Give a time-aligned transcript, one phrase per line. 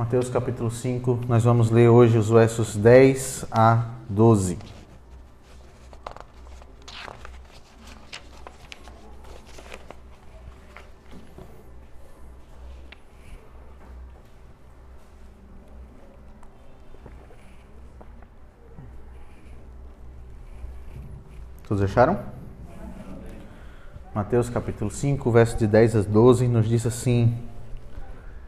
[0.00, 4.56] Mateus capítulo 5, nós vamos ler hoje os versos 10 a 12.
[21.68, 22.18] Todos acharam?
[24.14, 27.36] Mateus capítulo 5, verso de 10 a 12, nos diz assim: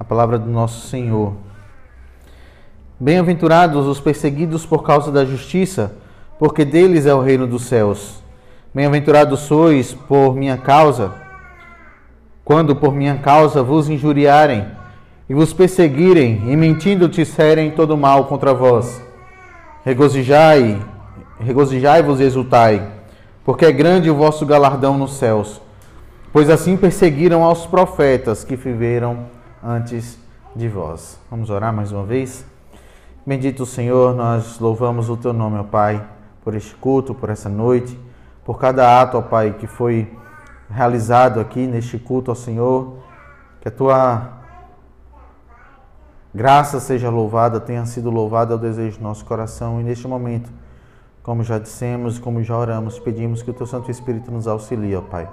[0.03, 1.37] a palavra do nosso Senhor.
[3.03, 5.93] Bem-aventurados os perseguidos por causa da justiça,
[6.39, 8.23] porque deles é o reino dos céus.
[8.73, 11.13] Bem-aventurados sois por minha causa,
[12.45, 14.65] quando por minha causa vos injuriarem
[15.29, 19.03] e vos perseguirem e mentindo disserem todo mal contra vós.
[19.85, 20.81] Regozijai,
[21.41, 22.89] regozijai-vos e exultai,
[23.45, 25.61] porque é grande o vosso galardão nos céus.
[26.33, 29.27] Pois assim perseguiram aos profetas que viveram
[29.61, 30.17] antes
[30.55, 31.19] de vós.
[31.29, 32.52] Vamos orar mais uma vez?
[33.25, 36.05] Bendito Senhor, nós louvamos o teu nome, ó Pai,
[36.43, 37.97] por este culto, por essa noite,
[38.45, 40.13] por cada ato, ó Pai, que foi
[40.69, 42.97] realizado aqui neste culto, ó Senhor.
[43.61, 44.41] Que a tua
[46.35, 49.81] graça seja louvada, tenha sido louvada ao desejo do nosso coração.
[49.81, 50.51] E neste momento,
[51.23, 55.01] como já dissemos, como já oramos, pedimos que o teu Santo Espírito nos auxilie, ó
[55.01, 55.31] Pai.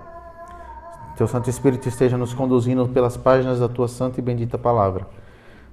[1.18, 5.08] Teu Santo Espírito esteja nos conduzindo pelas páginas da tua santa e bendita palavra,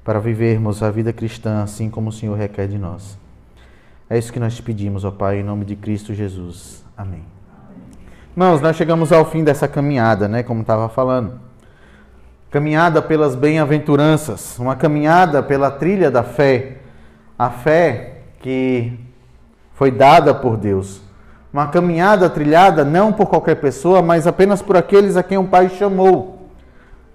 [0.07, 3.19] para vivermos a vida cristã assim como o Senhor requer de nós.
[4.09, 6.85] É isso que nós te pedimos, ó Pai, em nome de Cristo Jesus.
[6.97, 7.25] Amém.
[8.31, 11.41] Irmãos, nós chegamos ao fim dessa caminhada, né, como estava falando.
[12.53, 16.77] Caminhada pelas bem-aventuranças, uma caminhada pela trilha da fé.
[17.37, 18.99] A fé que
[19.75, 21.05] foi dada por Deus
[21.57, 25.71] uma caminhada trilhada não por qualquer pessoa, mas apenas por aqueles a quem o Pai
[25.71, 26.36] chamou.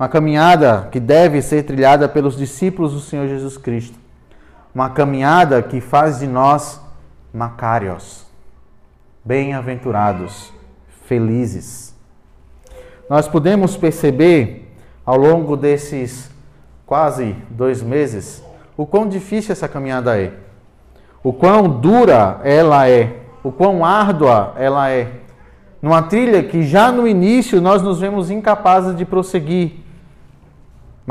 [0.02, 4.00] Uma caminhada que deve ser trilhada pelos discípulos do Senhor Jesus Cristo.
[4.74, 6.82] Uma caminhada que faz de nós
[7.32, 8.26] macários,
[9.24, 10.52] bem-aventurados,
[11.06, 11.96] felizes.
[13.08, 14.74] Nós podemos perceber
[15.06, 16.32] ao longo desses
[16.84, 18.44] quase dois meses
[18.76, 20.34] o quão difícil essa caminhada é,
[21.24, 25.12] o quão dura ela é o quão árdua ela é.
[25.80, 29.81] Numa trilha que já no início nós nos vemos incapazes de prosseguir.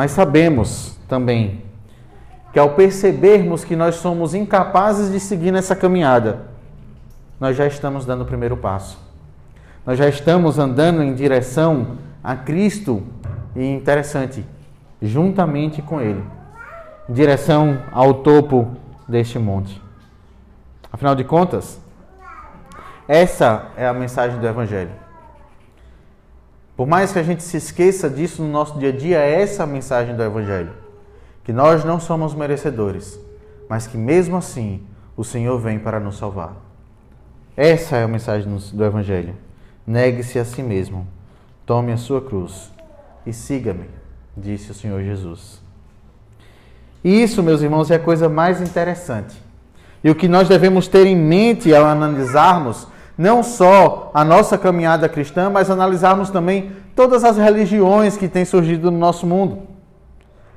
[0.00, 1.61] Mas sabemos também
[2.55, 6.47] que ao percebermos que nós somos incapazes de seguir nessa caminhada,
[7.38, 8.99] nós já estamos dando o primeiro passo.
[9.84, 13.03] Nós já estamos andando em direção a Cristo
[13.55, 14.43] e interessante,
[15.03, 16.25] juntamente com Ele,
[17.06, 18.75] em direção ao topo
[19.06, 19.83] deste monte.
[20.91, 21.78] Afinal de contas,
[23.06, 25.09] essa é a mensagem do Evangelho.
[26.81, 29.65] Por mais que a gente se esqueça disso no nosso dia a dia, é essa
[29.65, 30.73] a mensagem do Evangelho.
[31.45, 33.21] Que nós não somos merecedores,
[33.69, 34.81] mas que mesmo assim
[35.15, 36.57] o Senhor vem para nos salvar.
[37.55, 39.35] Essa é a mensagem do Evangelho.
[39.87, 41.07] Negue-se a si mesmo,
[41.67, 42.73] tome a sua cruz
[43.27, 43.91] e siga-me,
[44.35, 45.61] disse o Senhor Jesus.
[47.05, 49.37] E isso, meus irmãos, é a coisa mais interessante.
[50.03, 52.89] E o que nós devemos ter em mente ao analisarmos
[53.21, 58.91] não só a nossa caminhada cristã, mas analisarmos também todas as religiões que têm surgido
[58.91, 59.59] no nosso mundo.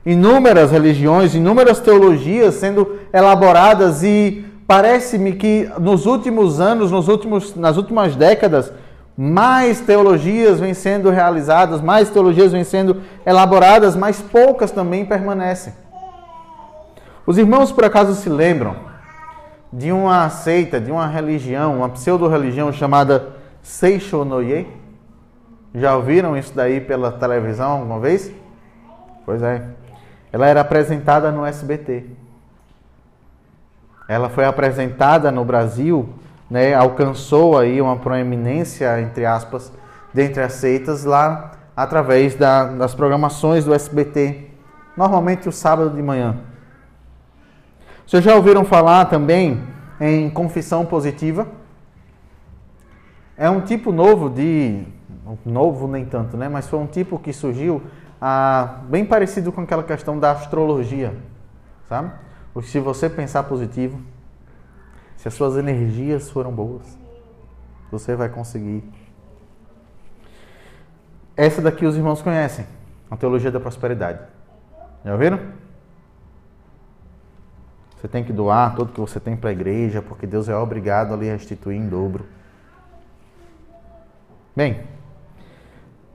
[0.06, 7.76] Inúmeras religiões, inúmeras teologias sendo elaboradas e parece-me que nos últimos anos, nos últimos, nas
[7.76, 8.72] últimas décadas,
[9.18, 15.74] mais teologias vêm sendo realizadas, mais teologias vêm sendo elaboradas, mas poucas também permanecem.
[17.28, 18.93] Os irmãos por acaso se lembram
[19.74, 23.30] de uma seita, de uma religião, uma pseudo-religião chamada
[23.64, 24.68] Seishonoye.
[25.74, 28.32] Já ouviram isso daí pela televisão alguma vez?
[29.26, 29.66] Pois é.
[30.32, 32.06] Ela era apresentada no SBT.
[34.08, 36.08] Ela foi apresentada no Brasil,
[36.48, 39.72] né, alcançou aí uma proeminência, entre aspas,
[40.14, 44.52] dentre as seitas lá através da, das programações do SBT,
[44.96, 46.36] normalmente o sábado de manhã.
[48.06, 51.48] Vocês já ouviram falar também em confissão positiva?
[53.38, 54.86] É um tipo novo de.
[55.46, 56.50] Novo nem tanto, né?
[56.50, 57.82] Mas foi um tipo que surgiu
[58.22, 61.14] ah, bem parecido com aquela questão da astrologia,
[61.90, 62.12] sabe?
[62.62, 64.00] Se você pensar positivo,
[65.18, 66.98] se as suas energias foram boas,
[67.92, 68.84] você vai conseguir.
[71.36, 72.66] Essa daqui os irmãos conhecem,
[73.10, 74.20] a teologia da prosperidade.
[75.04, 75.40] Já ouviram?
[78.04, 81.14] Você tem que doar tudo que você tem para a igreja, porque Deus é obrigado
[81.14, 82.26] a lhe restituir em dobro.
[84.54, 84.82] Bem,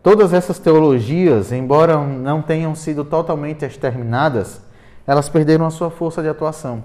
[0.02, 4.61] todas essas teologias, embora não tenham sido totalmente exterminadas,
[5.06, 6.85] elas perderam a sua força de atuação.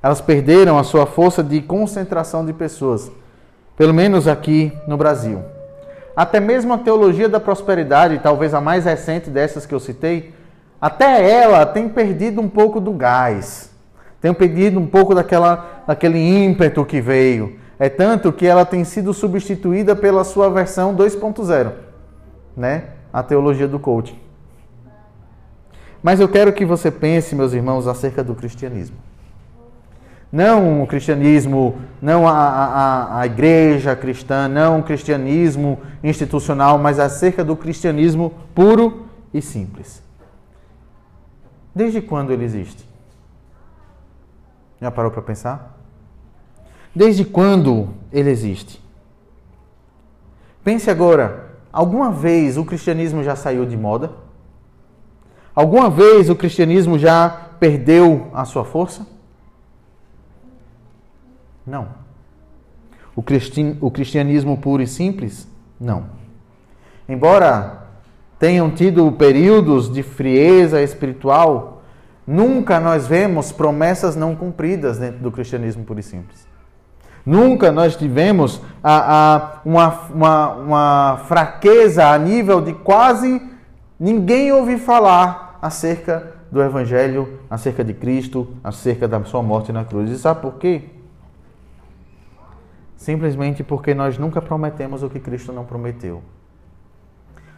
[0.00, 3.10] Elas perderam a sua força de concentração de pessoas,
[3.76, 5.42] pelo menos aqui no Brasil.
[6.14, 10.32] Até mesmo a teologia da prosperidade, talvez a mais recente dessas que eu citei,
[10.80, 13.74] até ela tem perdido um pouco do gás,
[14.26, 17.60] tem perdido um pouco daquela, daquele ímpeto que veio.
[17.78, 21.72] É tanto que ela tem sido substituída pela sua versão 2.0,
[22.56, 22.84] né?
[23.12, 24.18] A teologia do coaching.
[26.02, 28.96] Mas eu quero que você pense, meus irmãos, acerca do cristianismo.
[30.32, 37.44] Não o cristianismo, não a, a, a igreja cristã, não o cristianismo institucional, mas acerca
[37.44, 40.02] do cristianismo puro e simples.
[41.72, 42.95] Desde quando ele existe?
[44.80, 45.78] Já parou para pensar?
[46.94, 48.82] Desde quando ele existe?
[50.64, 54.12] Pense agora, alguma vez o cristianismo já saiu de moda?
[55.54, 57.28] Alguma vez o cristianismo já
[57.58, 59.06] perdeu a sua força?
[61.66, 61.88] Não.
[63.14, 63.22] O,
[63.80, 65.48] o cristianismo puro e simples?
[65.80, 66.06] Não.
[67.08, 67.86] Embora
[68.38, 71.75] tenham tido períodos de frieza espiritual,
[72.26, 76.46] nunca nós vemos promessas não cumpridas dentro do cristianismo puro e simples.
[77.24, 83.42] Nunca nós tivemos a, a, uma, uma, uma fraqueza a nível de quase
[83.98, 90.10] ninguém ouvir falar acerca do Evangelho, acerca de Cristo, acerca da sua morte na cruz.
[90.10, 90.82] E sabe por quê?
[92.96, 96.22] Simplesmente porque nós nunca prometemos o que Cristo não prometeu.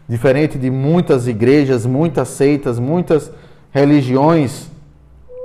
[0.09, 3.31] Diferente de muitas igrejas, muitas seitas, muitas
[3.71, 4.71] religiões,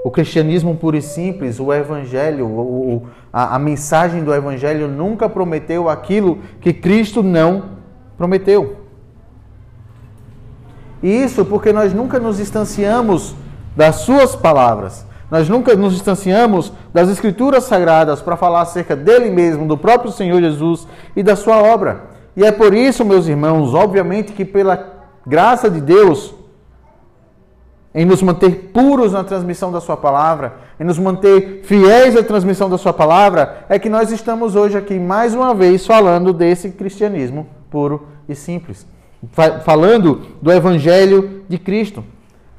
[0.03, 5.89] o cristianismo puro e simples, o evangelho, o, a, a mensagem do evangelho nunca prometeu
[5.89, 7.63] aquilo que Cristo não
[8.17, 8.77] prometeu.
[11.01, 13.35] E isso porque nós nunca nos distanciamos
[13.75, 15.05] das suas palavras.
[15.29, 20.39] Nós nunca nos distanciamos das Escrituras Sagradas para falar acerca dele mesmo, do próprio Senhor
[20.39, 22.03] Jesus e da sua obra.
[22.37, 24.93] E é por isso, meus irmãos, obviamente que pela
[25.25, 26.33] graça de Deus,
[27.93, 32.69] em nos manter puros na transmissão da Sua palavra, em nos manter fiéis à transmissão
[32.69, 37.47] da Sua palavra, é que nós estamos hoje aqui mais uma vez falando desse cristianismo
[37.69, 38.85] puro e simples.
[39.63, 42.03] Falando do Evangelho de Cristo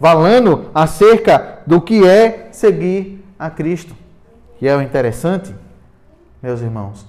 [0.04, 3.94] falando acerca do que é seguir a Cristo.
[4.60, 5.54] E é o interessante,
[6.42, 7.06] meus irmãos,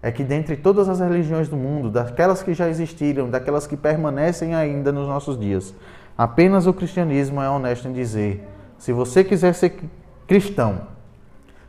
[0.00, 4.54] é que dentre todas as religiões do mundo, daquelas que já existiram, daquelas que permanecem
[4.54, 5.74] ainda nos nossos dias,
[6.18, 9.78] apenas o cristianismo é honesto em dizer: se você quiser ser
[10.26, 10.88] cristão,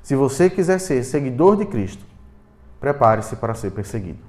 [0.02, 2.04] se você quiser ser seguidor de Cristo,
[2.80, 4.20] prepare-se para ser perseguido.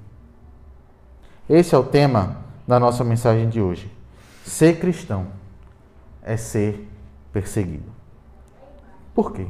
[1.48, 2.36] Esse é o tema
[2.68, 3.90] da nossa mensagem de hoje.
[4.44, 5.28] Ser cristão
[6.22, 6.86] é ser
[7.32, 7.90] perseguido.
[9.14, 9.46] Por quê?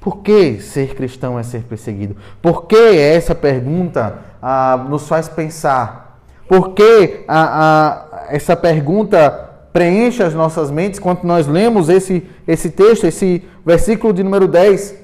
[0.00, 2.16] Por que ser cristão é ser perseguido?
[2.40, 6.05] Por que essa pergunta ah, nos faz pensar?
[6.48, 9.30] Por que ah, ah, essa pergunta
[9.72, 14.94] preenche as nossas mentes quando nós lemos esse, esse texto, esse versículo de número 10?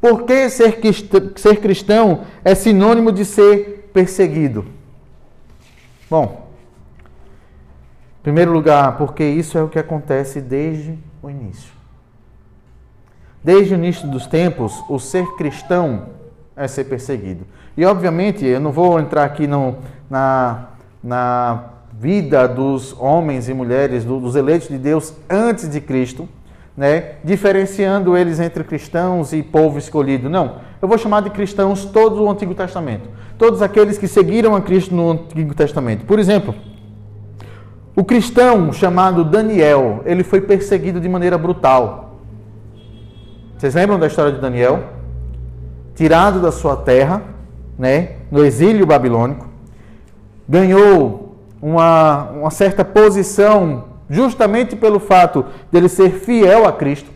[0.00, 0.78] Por que ser,
[1.36, 4.64] ser cristão é sinônimo de ser perseguido?
[6.08, 6.48] Bom,
[8.22, 11.72] primeiro lugar, porque isso é o que acontece desde o início.
[13.42, 16.06] Desde o início dos tempos, o ser cristão
[16.56, 17.44] é ser perseguido.
[17.76, 19.76] E, obviamente, eu não vou entrar aqui no,
[20.08, 20.68] na,
[21.06, 26.28] na vida dos homens e mulheres, dos eleitos de Deus antes de Cristo,
[26.76, 30.28] né, diferenciando eles entre cristãos e povo escolhido.
[30.28, 33.08] Não, eu vou chamar de cristãos todo o Antigo Testamento.
[33.38, 36.04] Todos aqueles que seguiram a Cristo no Antigo Testamento.
[36.04, 36.52] Por exemplo,
[37.94, 42.16] o cristão chamado Daniel, ele foi perseguido de maneira brutal.
[43.56, 44.82] Vocês lembram da história de Daniel?
[45.94, 47.22] Tirado da sua terra,
[47.78, 49.45] né, no exílio babilônico,
[50.48, 57.10] ganhou uma, uma certa posição justamente pelo fato dele ser fiel a Cristo.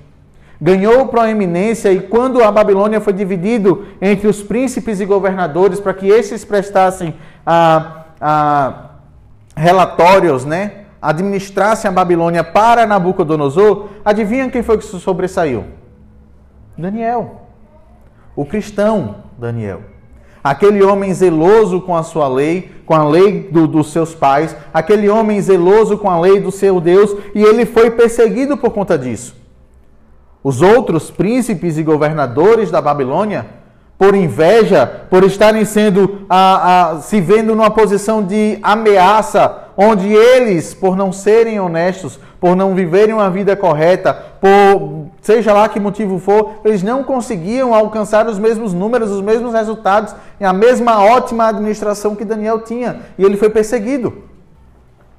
[0.61, 6.09] Ganhou proeminência e quando a Babilônia foi dividido entre os príncipes e governadores para que
[6.09, 7.15] esses prestassem
[7.47, 8.91] a, a
[9.57, 15.65] relatórios, né, administrassem a Babilônia para Nabucodonosor, adivinha quem foi que sobressaiu?
[16.77, 17.43] Daniel.
[18.37, 19.81] O cristão Daniel.
[20.43, 25.09] Aquele homem zeloso com a sua lei, com a lei do, dos seus pais, aquele
[25.09, 29.37] homem zeloso com a lei do seu Deus, e ele foi perseguido por conta disso.
[30.43, 33.61] Os outros príncipes e governadores da Babilônia
[34.01, 40.75] por inveja, por estarem sendo a, a, se vendo numa posição de ameaça, onde eles,
[40.75, 46.19] por não serem honestos, por não viverem uma vida correta, por seja lá que motivo
[46.19, 51.49] for, eles não conseguiam alcançar os mesmos números, os mesmos resultados e a mesma ótima
[51.49, 54.25] administração que Daniel tinha, e ele foi perseguido.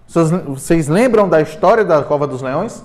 [0.06, 2.84] Vocês lembram da história da cova dos leões?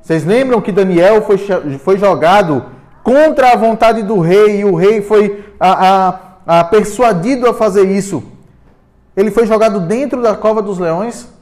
[0.00, 1.38] Vocês lembram que Daniel foi,
[1.78, 2.66] foi jogado
[3.02, 5.88] contra a vontade do rei e o rei foi a,
[6.46, 8.33] a, a persuadido a fazer isso?
[9.16, 11.32] Ele foi jogado dentro da cova dos leões?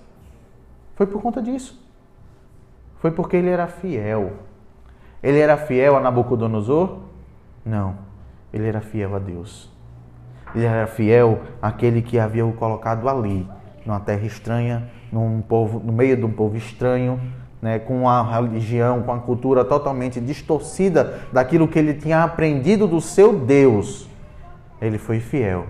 [0.94, 1.80] Foi por conta disso.
[3.00, 4.32] Foi porque ele era fiel.
[5.22, 6.98] Ele era fiel a Nabucodonosor?
[7.64, 7.96] Não.
[8.52, 9.70] Ele era fiel a Deus.
[10.54, 13.48] Ele era fiel àquele que havia o colocado ali,
[13.86, 17.18] numa terra estranha, num povo, no meio de um povo estranho,
[17.60, 23.00] né, com a religião, com a cultura totalmente distorcida daquilo que ele tinha aprendido do
[23.00, 24.08] seu Deus.
[24.80, 25.66] Ele foi fiel.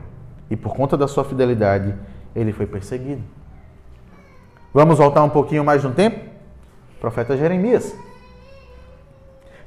[0.52, 1.94] E por conta da sua fidelidade,
[2.36, 3.22] ele foi perseguido.
[4.74, 6.20] Vamos voltar um pouquinho mais no tempo?
[7.00, 7.96] profeta Jeremias.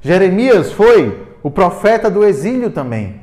[0.00, 3.20] Jeremias foi o profeta do exílio também.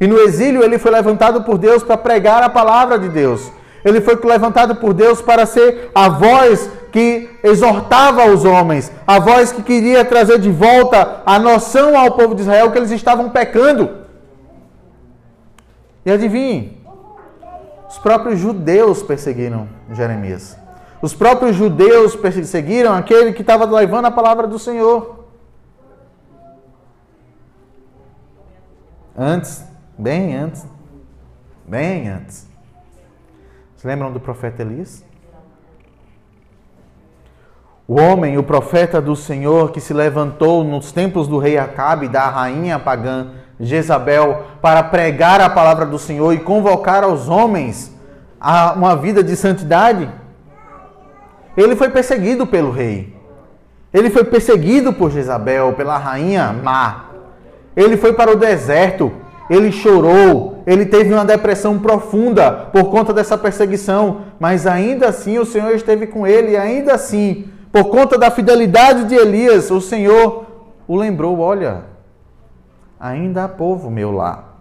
[0.00, 3.48] E no exílio ele foi levantado por Deus para pregar a palavra de Deus.
[3.84, 9.52] Ele foi levantado por Deus para ser a voz que exortava os homens, a voz
[9.52, 13.88] que queria trazer de volta a noção ao povo de Israel que eles estavam pecando.
[16.04, 16.77] E adivinhe,
[17.88, 20.56] os próprios judeus perseguiram Jeremias.
[21.00, 25.24] Os próprios judeus perseguiram aquele que estava levando a palavra do Senhor.
[29.16, 29.64] Antes,
[29.96, 30.66] bem antes,
[31.66, 32.46] bem antes.
[33.74, 35.04] Vocês lembram do profeta Elias?
[37.86, 42.08] O homem, o profeta do Senhor que se levantou nos tempos do rei Acabe e
[42.08, 47.92] da rainha pagã Jezabel para pregar a palavra do Senhor e convocar aos homens
[48.40, 50.08] a uma vida de santidade.
[51.56, 53.16] Ele foi perseguido pelo rei.
[53.92, 57.06] Ele foi perseguido por Jezabel, pela rainha má.
[57.74, 59.10] Ele foi para o deserto.
[59.50, 60.62] Ele chorou.
[60.66, 64.22] Ele teve uma depressão profunda por conta dessa perseguição.
[64.38, 66.52] Mas ainda assim o Senhor esteve com ele.
[66.52, 70.46] E ainda assim, por conta da fidelidade de Elias, o Senhor
[70.86, 71.84] o lembrou: olha,
[72.98, 74.56] ainda há povo meu lá.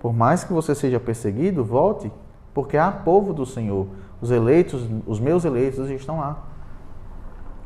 [0.00, 2.10] Por mais que você seja perseguido, volte,
[2.52, 3.86] porque há povo do Senhor.
[4.20, 6.42] Os eleitos, os meus eleitos estão lá.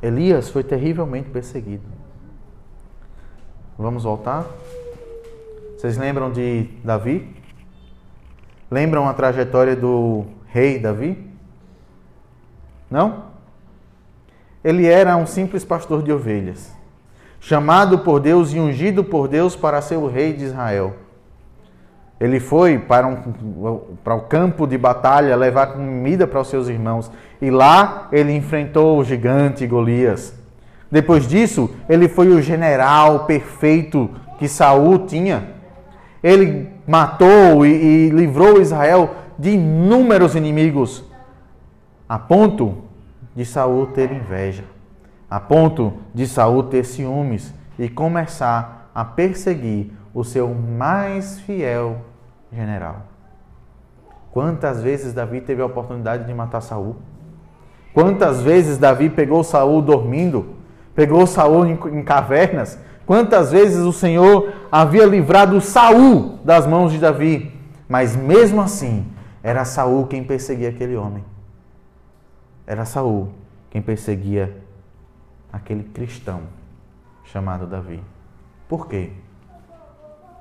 [0.02, 1.84] Elias foi terrivelmente perseguido.
[3.78, 4.44] Vamos voltar?
[5.76, 7.34] Vocês lembram de Davi?
[8.70, 11.30] Lembram a trajetória do rei Davi?
[12.90, 13.24] Não?
[14.62, 16.75] Ele era um simples pastor de ovelhas,
[17.46, 20.94] chamado por Deus e ungido por Deus para ser o rei de Israel.
[22.18, 27.08] Ele foi para, um, para o campo de batalha levar comida para os seus irmãos.
[27.40, 30.34] E lá ele enfrentou o gigante Golias.
[30.90, 34.10] Depois disso, ele foi o general perfeito
[34.40, 35.50] que Saul tinha.
[36.24, 41.04] Ele matou e, e livrou Israel de inúmeros inimigos,
[42.08, 42.78] a ponto
[43.36, 44.64] de Saul ter inveja,
[45.30, 51.98] a ponto de Saul ter ciúmes e começar a perseguir o seu mais fiel
[52.52, 53.02] general.
[54.30, 56.96] Quantas vezes Davi teve a oportunidade de matar Saul?
[57.92, 60.54] Quantas vezes Davi pegou Saul dormindo?
[60.94, 62.78] Pegou Saul em, cavernas?
[63.06, 67.52] Quantas vezes o Senhor havia livrado Saul das mãos de Davi?
[67.88, 69.06] Mas mesmo assim,
[69.42, 71.24] era Saul quem perseguia aquele homem.
[72.66, 73.28] Era Saul
[73.70, 74.65] quem perseguia
[75.56, 76.42] aquele cristão
[77.24, 78.02] chamado Davi.
[78.68, 79.12] Por quê?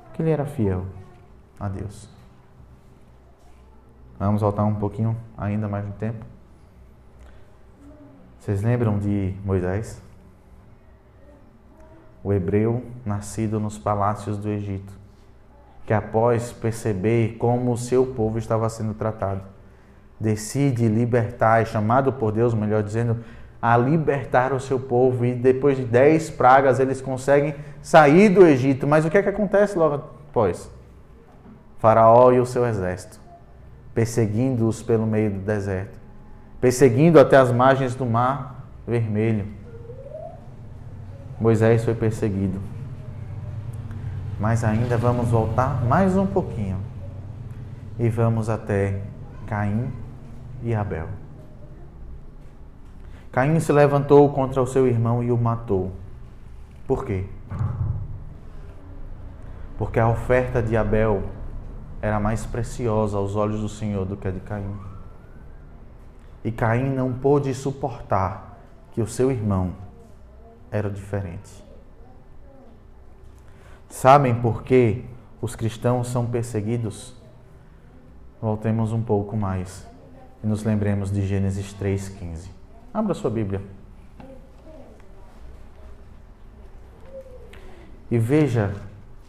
[0.05, 0.85] Porque ele era fiel
[1.59, 2.09] a Deus.
[4.19, 6.25] Vamos voltar um pouquinho ainda mais no tempo.
[8.39, 10.01] Vocês lembram de Moisés?
[12.23, 14.93] O hebreu nascido nos palácios do Egito,
[15.85, 19.41] que após perceber como o seu povo estava sendo tratado,
[20.19, 23.23] decide libertar, é chamado por Deus, melhor dizendo,
[23.67, 28.85] a libertar o seu povo e depois de dez pragas eles conseguem sair do Egito.
[28.85, 30.69] Mas o que é que acontece logo após?
[31.79, 33.19] Faraó e o seu exército,
[33.91, 35.99] perseguindo-os pelo meio do deserto,
[36.61, 39.47] perseguindo até as margens do mar vermelho.
[41.41, 42.61] Moisés foi perseguido.
[44.39, 46.77] Mas ainda vamos voltar mais um pouquinho
[47.97, 49.01] e vamos até
[49.47, 49.91] Caim
[50.61, 51.24] e Abel.
[53.35, 55.91] Caim se levantou contra o seu irmão e o matou.
[56.87, 57.25] Por quê?
[59.77, 61.21] Porque a oferta de Abel
[62.01, 64.73] era mais preciosa aos olhos do Senhor do que a de Caim.
[66.45, 68.57] E Caim não pôde suportar
[68.93, 69.73] que o seu irmão
[70.71, 71.61] era diferente.
[73.89, 75.03] Sabem por que
[75.41, 77.13] os cristãos são perseguidos?
[78.41, 79.85] Voltemos um pouco mais
[80.41, 82.54] e nos lembremos de Gênesis 3,15.
[82.95, 83.61] Abra sua Bíblia.
[88.09, 88.73] E veja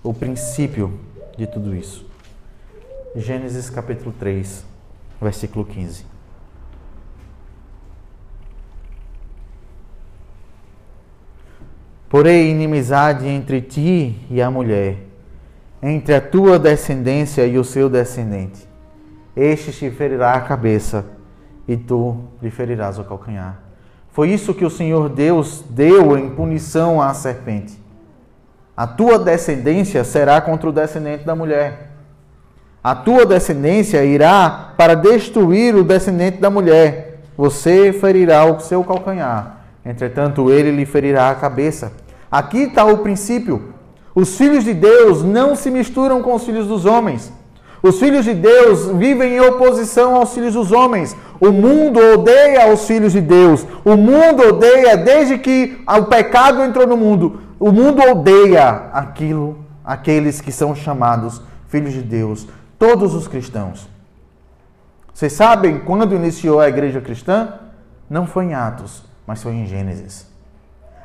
[0.05, 1.01] o princípio
[1.37, 2.07] de tudo isso.
[3.17, 4.65] Gênesis capítulo 3,
[5.21, 6.07] versículo 15.
[12.09, 14.99] Porém, inimizade entre ti e a mulher,
[15.83, 18.65] entre a tua descendência e o seu descendente.
[19.35, 21.16] Este te ferirá a cabeça
[21.69, 23.61] e tu lhe ferirás o calcanhar.
[24.13, 27.79] Foi isso que o Senhor Deus deu em punição à serpente.
[28.77, 31.91] A tua descendência será contra o descendente da mulher.
[32.83, 37.21] A tua descendência irá para destruir o descendente da mulher.
[37.37, 39.65] Você ferirá o seu calcanhar.
[39.85, 41.93] Entretanto, ele lhe ferirá a cabeça.
[42.31, 43.75] Aqui está o princípio.
[44.15, 47.33] Os filhos de Deus não se misturam com os filhos dos homens.
[47.83, 51.17] Os filhos de Deus vivem em oposição aos filhos dos homens.
[51.41, 53.67] O mundo odeia os filhos de Deus.
[53.85, 57.41] O mundo odeia desde que o pecado entrou no mundo.
[57.59, 62.47] O mundo odeia aquilo, aqueles que são chamados filhos de Deus,
[62.79, 63.89] todos os cristãos.
[65.13, 67.55] Vocês sabem quando iniciou a igreja cristã?
[68.09, 70.27] Não foi em Atos, mas foi em Gênesis.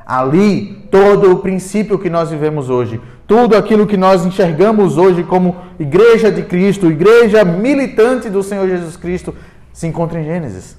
[0.06, 5.56] Ali, todo o princípio que nós vivemos hoje, tudo aquilo que nós enxergamos hoje como
[5.80, 9.34] igreja de Cristo, igreja militante do Senhor Jesus Cristo,
[9.72, 10.78] se encontra em Gênesis.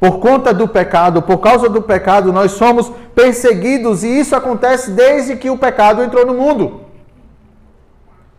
[0.00, 5.36] Por conta do pecado, por causa do pecado, nós somos perseguidos e isso acontece desde
[5.36, 6.80] que o pecado entrou no mundo.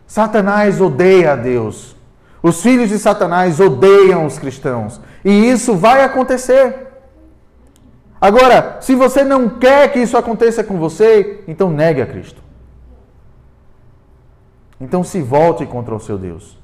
[0.06, 1.96] Satanás odeia a Deus.
[2.42, 5.00] Os filhos de Satanás odeiam os cristãos.
[5.24, 6.93] E isso vai acontecer.
[8.24, 12.42] Agora, se você não quer que isso aconteça com você, então negue a Cristo.
[14.80, 16.58] Então se volte contra o seu Deus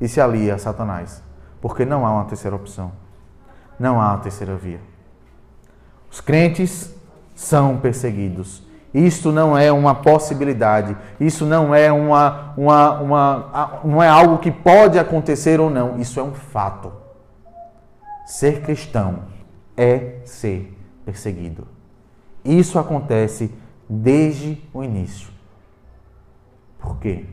[0.00, 1.24] e se alie a Satanás,
[1.60, 2.92] porque não há uma terceira opção.
[3.80, 4.78] Não há uma terceira via.
[6.08, 6.94] Os crentes
[7.34, 8.62] são perseguidos.
[8.94, 10.96] Isto não é uma possibilidade.
[11.18, 15.98] Isso não é uma, uma, uma, não é algo que pode acontecer ou não.
[15.98, 16.92] Isso é um fato.
[18.24, 19.24] Ser cristão
[19.76, 20.75] é ser
[21.06, 21.66] perseguido.
[22.44, 23.54] Isso acontece
[23.88, 25.28] desde o início.
[26.78, 27.24] Por quê?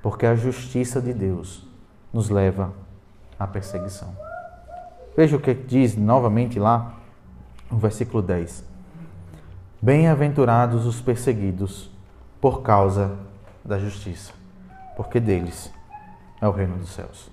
[0.00, 1.68] Porque a justiça de Deus
[2.12, 2.72] nos leva
[3.38, 4.16] à perseguição.
[5.16, 6.94] Veja o que diz novamente lá
[7.70, 8.64] no versículo 10.
[9.82, 11.90] Bem-aventurados os perseguidos
[12.40, 13.18] por causa
[13.64, 14.32] da justiça,
[14.96, 15.72] porque deles
[16.40, 17.30] é o reino dos céus.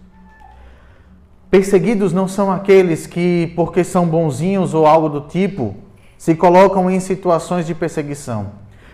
[1.49, 5.75] Perseguidos não são aqueles que, porque são bonzinhos ou algo do tipo,
[6.17, 8.47] se colocam em situações de perseguição.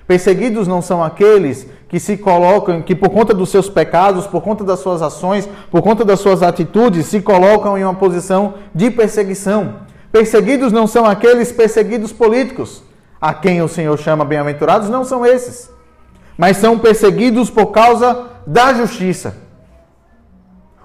[0.05, 4.63] Perseguidos não são aqueles que se colocam, que por conta dos seus pecados, por conta
[4.63, 9.75] das suas ações, por conta das suas atitudes, se colocam em uma posição de perseguição.
[10.11, 12.83] Perseguidos não são aqueles perseguidos políticos,
[13.19, 15.71] a quem o Senhor chama bem-aventurados, não são esses,
[16.37, 19.42] mas são perseguidos por causa da justiça.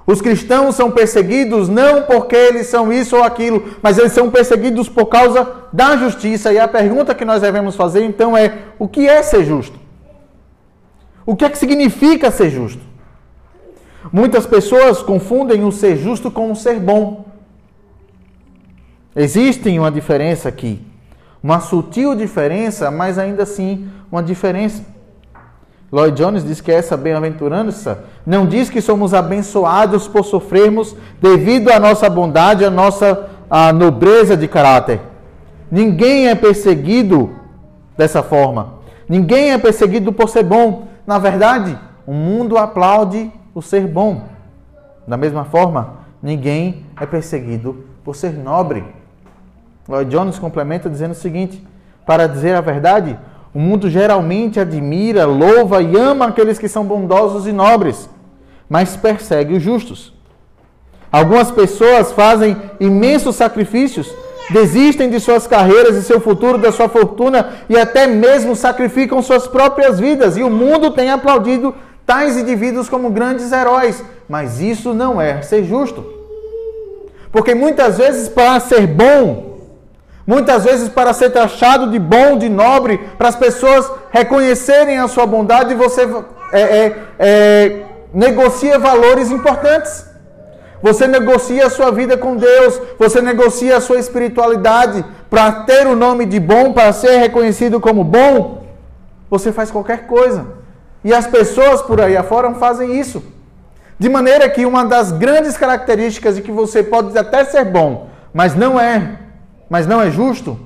[0.08, 4.88] Os cristãos são perseguidos não porque eles são isso ou aquilo, mas eles são perseguidos
[4.88, 6.50] por causa da justiça.
[6.50, 9.78] E a pergunta que nós devemos fazer então é: o que é ser justo?
[11.26, 12.80] O que é que significa ser justo?
[14.10, 17.26] Muitas pessoas confundem o ser justo com o ser bom.
[19.14, 20.80] Existe uma diferença aqui,
[21.42, 24.82] uma sutil diferença, mas ainda assim uma diferença.
[25.90, 31.80] Lloyd Jones diz que essa bem-aventurança não diz que somos abençoados por sofrermos devido à
[31.80, 35.00] nossa bondade, à nossa à nobreza de caráter.
[35.70, 37.30] Ninguém é perseguido
[37.96, 38.74] dessa forma.
[39.08, 40.88] Ninguém é perseguido por ser bom.
[41.06, 44.24] Na verdade, o mundo aplaude o ser bom.
[45.06, 48.84] Da mesma forma, ninguém é perseguido por ser nobre.
[49.88, 51.66] Lloyd Jones complementa dizendo o seguinte:
[52.06, 53.18] para dizer a verdade,
[53.58, 58.08] o mundo geralmente admira, louva e ama aqueles que são bondosos e nobres,
[58.70, 60.14] mas persegue os justos.
[61.10, 64.14] Algumas pessoas fazem imensos sacrifícios,
[64.48, 69.48] desistem de suas carreiras e seu futuro, da sua fortuna e até mesmo sacrificam suas
[69.48, 70.36] próprias vidas.
[70.36, 71.74] E o mundo tem aplaudido
[72.06, 76.06] tais indivíduos como grandes heróis, mas isso não é ser justo.
[77.32, 79.47] Porque muitas vezes, para ser bom,
[80.28, 85.24] Muitas vezes, para ser taxado de bom, de nobre, para as pessoas reconhecerem a sua
[85.24, 86.02] bondade, você
[86.52, 90.04] é, é, é, negocia valores importantes.
[90.82, 95.96] Você negocia a sua vida com Deus, você negocia a sua espiritualidade para ter o
[95.96, 98.66] nome de bom, para ser reconhecido como bom.
[99.30, 100.44] Você faz qualquer coisa.
[101.02, 103.22] E as pessoas por aí afora fazem isso.
[103.98, 108.54] De maneira que uma das grandes características de que você pode até ser bom, mas
[108.54, 109.27] não é,
[109.68, 110.58] mas não é justo,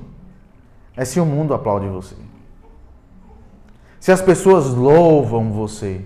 [0.95, 2.15] é se o mundo aplaude você.
[3.99, 6.01] Se as pessoas louvam você,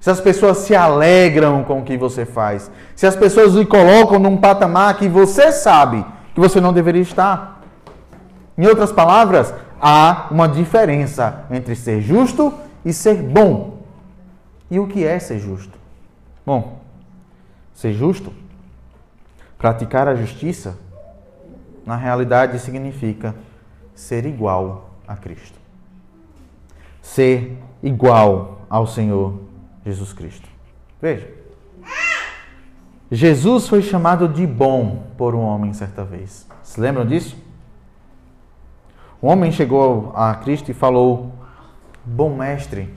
[0.00, 4.18] se as pessoas se alegram com o que você faz, se as pessoas lhe colocam
[4.18, 7.62] num patamar que você sabe que você não deveria estar.
[8.56, 12.52] Em outras palavras, há uma diferença entre ser justo
[12.84, 13.78] e ser bom.
[14.70, 15.78] E o que é ser justo?
[16.44, 16.80] Bom,
[17.74, 18.32] ser justo,
[19.58, 20.78] praticar a justiça,
[21.84, 23.34] na realidade significa
[23.94, 25.58] ser igual a Cristo.
[27.00, 29.40] Ser igual ao Senhor
[29.84, 30.48] Jesus Cristo.
[31.00, 31.28] Veja.
[33.10, 36.46] Jesus foi chamado de bom por um homem certa vez.
[36.62, 37.36] Se lembram disso?
[39.22, 41.32] Um homem chegou a Cristo e falou:
[42.04, 42.92] Bom mestre,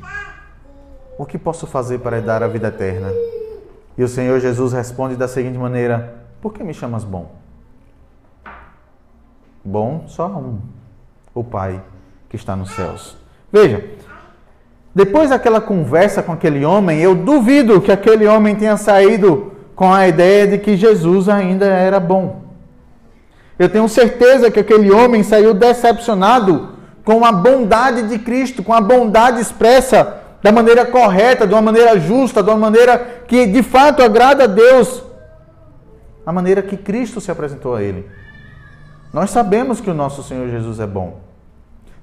[1.18, 3.12] o que posso fazer para dar a vida eterna?
[3.98, 7.45] E o Senhor Jesus responde da seguinte maneira: Por que me chamas bom?
[9.66, 10.60] Bom, só um,
[11.34, 11.82] o Pai
[12.30, 13.18] que está nos céus.
[13.52, 13.84] Veja,
[14.94, 20.08] depois daquela conversa com aquele homem, eu duvido que aquele homem tenha saído com a
[20.08, 22.44] ideia de que Jesus ainda era bom.
[23.58, 26.70] Eu tenho certeza que aquele homem saiu decepcionado
[27.04, 32.00] com a bondade de Cristo, com a bondade expressa da maneira correta, de uma maneira
[32.00, 35.04] justa, de uma maneira que de fato agrada a Deus,
[36.24, 38.08] a maneira que Cristo se apresentou a ele.
[39.16, 41.22] Nós sabemos que o nosso Senhor Jesus é bom.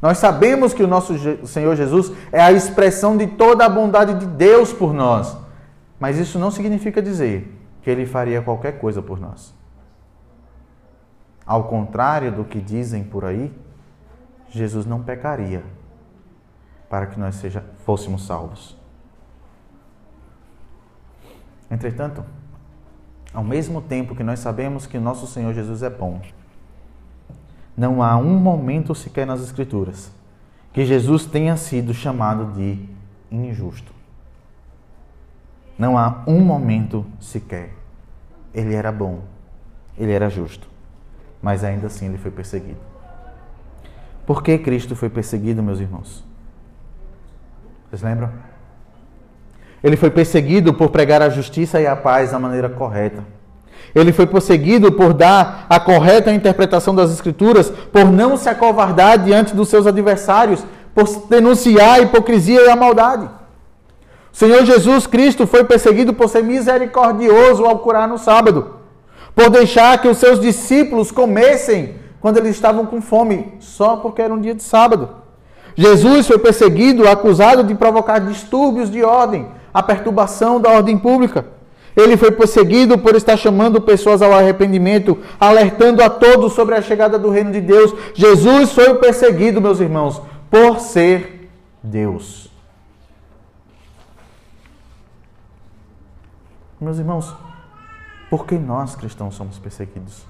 [0.00, 1.12] Nós sabemos que o nosso
[1.46, 5.36] Senhor Jesus é a expressão de toda a bondade de Deus por nós.
[6.00, 9.52] Mas isso não significa dizer que ele faria qualquer coisa por nós.
[11.44, 13.52] Ao contrário do que dizem por aí,
[14.48, 15.62] Jesus não pecaria
[16.88, 18.74] para que nós seja, fôssemos salvos.
[21.70, 22.24] Entretanto,
[23.34, 26.18] ao mesmo tempo que nós sabemos que nosso Senhor Jesus é bom,
[27.76, 30.12] não há um momento sequer nas Escrituras
[30.72, 32.78] que Jesus tenha sido chamado de
[33.30, 33.92] injusto.
[35.78, 37.70] Não há um momento sequer.
[38.54, 39.22] Ele era bom,
[39.98, 40.68] ele era justo,
[41.40, 42.80] mas ainda assim ele foi perseguido.
[44.26, 46.24] Por que Cristo foi perseguido, meus irmãos?
[47.88, 48.30] Vocês lembram?
[49.82, 53.24] Ele foi perseguido por pregar a justiça e a paz da maneira correta.
[53.94, 59.54] Ele foi perseguido por dar a correta interpretação das Escrituras, por não se acovardar diante
[59.54, 60.64] dos seus adversários,
[60.94, 63.28] por denunciar a hipocrisia e a maldade.
[64.32, 68.76] O Senhor Jesus Cristo foi perseguido por ser misericordioso ao curar no sábado,
[69.34, 74.32] por deixar que os seus discípulos comessem quando eles estavam com fome, só porque era
[74.32, 75.08] um dia de sábado.
[75.74, 81.46] Jesus foi perseguido, acusado de provocar distúrbios de ordem, a perturbação da ordem pública.
[81.96, 87.18] Ele foi perseguido por estar chamando pessoas ao arrependimento, alertando a todos sobre a chegada
[87.18, 87.94] do reino de Deus.
[88.14, 91.50] Jesus foi perseguido, meus irmãos, por ser
[91.82, 92.50] Deus.
[96.80, 97.34] Meus irmãos,
[98.30, 100.24] por que nós cristãos somos perseguidos?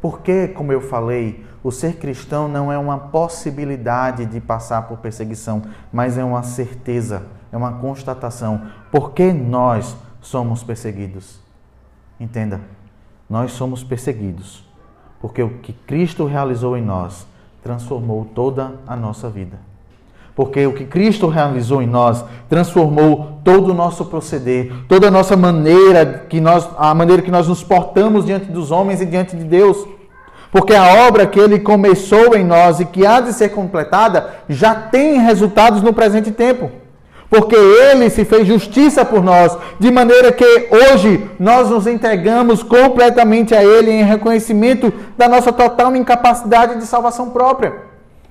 [0.00, 5.62] Porque, como eu falei, o ser cristão não é uma possibilidade de passar por perseguição,
[5.92, 8.68] mas é uma certeza, é uma constatação.
[8.90, 11.38] Por que nós somos perseguidos?
[12.18, 12.60] Entenda,
[13.28, 14.64] nós somos perseguidos
[15.22, 17.24] porque o que Cristo realizou em nós
[17.62, 19.56] transformou toda a nossa vida.
[20.34, 25.36] Porque o que Cristo realizou em nós transformou todo o nosso proceder, toda a nossa
[25.36, 29.44] maneira que nós, a maneira que nós nos portamos diante dos homens e diante de
[29.44, 29.86] Deus.
[30.50, 34.74] Porque a obra que ele começou em nós e que há de ser completada já
[34.74, 36.68] tem resultados no presente tempo.
[37.32, 43.54] Porque ele se fez justiça por nós, de maneira que hoje nós nos entregamos completamente
[43.54, 47.72] a ele em reconhecimento da nossa total incapacidade de salvação própria.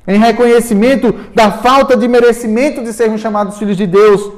[0.08, 4.34] Em reconhecimento da falta de merecimento de sermos chamados filhos de Deus,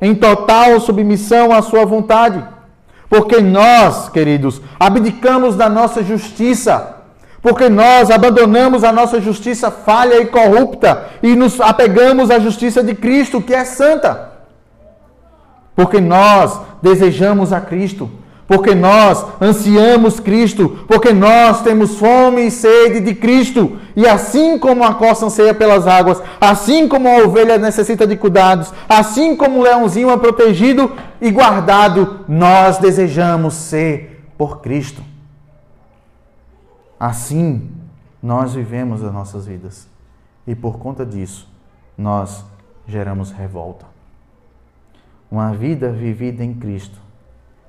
[0.00, 2.42] em total submissão à sua vontade.
[3.10, 6.97] Porque nós, queridos, abdicamos da nossa justiça
[7.40, 12.94] porque nós abandonamos a nossa justiça falha e corrupta e nos apegamos à justiça de
[12.94, 14.32] Cristo, que é santa.
[15.76, 18.10] Porque nós desejamos a Cristo.
[18.48, 23.76] porque nós ansiamos Cristo, porque nós temos fome e sede de Cristo.
[23.94, 28.72] E assim como a costa anseia pelas águas, assim como a ovelha necessita de cuidados,
[28.88, 35.07] assim como o leãozinho é protegido e guardado, nós desejamos ser por Cristo.
[36.98, 37.70] Assim,
[38.22, 39.88] nós vivemos as nossas vidas.
[40.46, 41.48] E por conta disso,
[41.96, 42.44] nós
[42.86, 43.86] geramos revolta.
[45.30, 46.98] Uma vida vivida em Cristo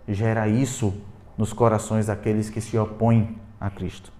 [0.07, 0.93] gera isso
[1.37, 4.11] nos corações daqueles que se opõem a Cristo.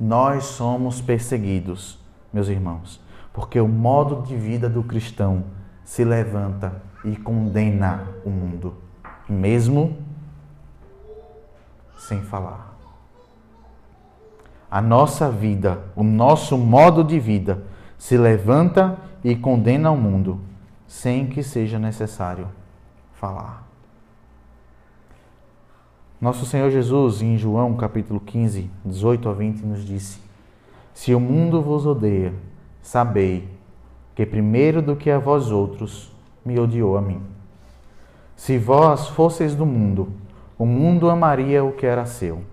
[0.00, 1.98] Nós somos perseguidos,
[2.32, 3.00] meus irmãos,
[3.32, 5.44] porque o modo de vida do cristão
[5.84, 8.74] se levanta e condena o mundo,
[9.28, 9.96] mesmo
[11.98, 12.71] sem falar.
[14.72, 17.62] A nossa vida, o nosso modo de vida
[17.98, 20.40] se levanta e condena o mundo,
[20.86, 22.48] sem que seja necessário
[23.12, 23.68] falar.
[26.18, 30.18] Nosso Senhor Jesus, em João capítulo 15, 18 a 20, nos disse:
[30.94, 32.32] Se o mundo vos odeia,
[32.80, 33.46] sabei
[34.14, 36.10] que primeiro do que a vós outros
[36.42, 37.20] me odiou a mim.
[38.34, 40.14] Se vós fosseis do mundo,
[40.58, 42.50] o mundo amaria o que era seu.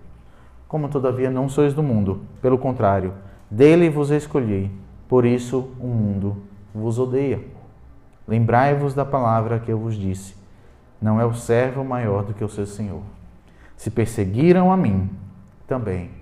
[0.70, 3.12] Como todavia não sois do mundo, pelo contrário,
[3.50, 4.70] dele vos escolhi,
[5.08, 7.44] por isso o mundo vos odeia.
[8.28, 10.36] Lembrai-vos da palavra que eu vos disse:
[11.02, 13.02] não é o servo maior do que o seu senhor.
[13.76, 15.10] Se perseguiram a mim,
[15.66, 16.12] também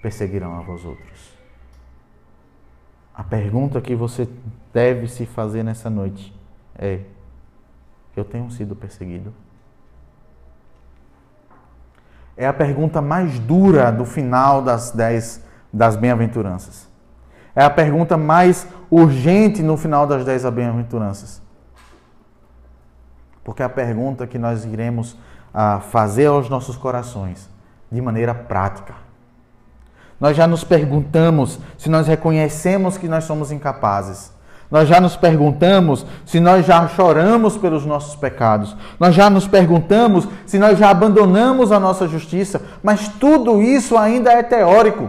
[0.00, 1.34] perseguirão a vós outros.
[3.12, 4.28] A pergunta que você
[4.72, 6.32] deve se fazer nessa noite
[6.78, 7.00] é:
[8.14, 9.34] Eu tenho sido perseguido?
[12.40, 16.88] É a pergunta mais dura do final das dez das bem-aventuranças.
[17.54, 21.42] É a pergunta mais urgente no final das dez bem-aventuranças.
[23.44, 25.18] Porque é a pergunta que nós iremos
[25.52, 27.46] a fazer aos nossos corações
[27.92, 28.94] de maneira prática.
[30.18, 34.32] Nós já nos perguntamos se nós reconhecemos que nós somos incapazes.
[34.70, 38.76] Nós já nos perguntamos se nós já choramos pelos nossos pecados.
[39.00, 42.62] Nós já nos perguntamos se nós já abandonamos a nossa justiça.
[42.82, 45.08] Mas tudo isso ainda é teórico.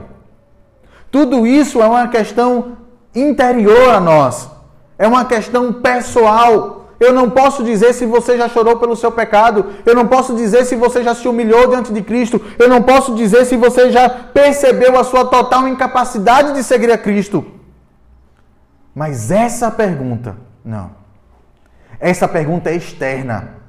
[1.12, 2.78] Tudo isso é uma questão
[3.14, 4.50] interior a nós.
[4.98, 6.88] É uma questão pessoal.
[7.00, 9.68] Eu não posso dizer se você já chorou pelo seu pecado.
[9.86, 12.42] Eu não posso dizer se você já se humilhou diante de Cristo.
[12.58, 16.98] Eu não posso dizer se você já percebeu a sua total incapacidade de seguir a
[16.98, 17.61] Cristo.
[18.94, 20.92] Mas essa pergunta, não.
[22.00, 23.62] Essa pergunta é externa.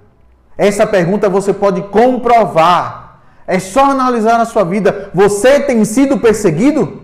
[0.56, 3.20] Essa pergunta você pode comprovar.
[3.46, 5.10] É só analisar na sua vida.
[5.14, 7.02] Você tem sido perseguido?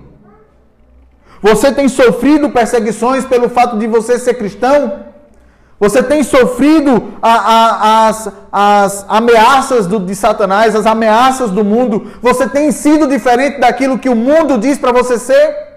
[1.41, 5.05] Você tem sofrido perseguições pelo fato de você ser cristão?
[5.79, 12.11] Você tem sofrido a, a, as, as ameaças do, de Satanás, as ameaças do mundo.
[12.21, 15.68] Você tem sido diferente daquilo que o mundo diz para você ser?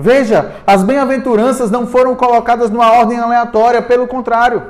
[0.00, 4.62] Veja, as bem-aventuranças não foram colocadas numa ordem aleatória, pelo contrário.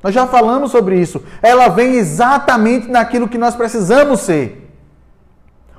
[0.00, 1.20] Nós já falamos sobre isso.
[1.42, 4.70] Ela vem exatamente naquilo que nós precisamos ser.